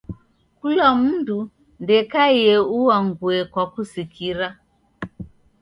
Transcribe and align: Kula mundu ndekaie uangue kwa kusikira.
Kula 0.59 0.87
mundu 0.99 1.37
ndekaie 1.81 2.55
uangue 2.79 3.35
kwa 3.51 3.63
kusikira. 3.73 4.47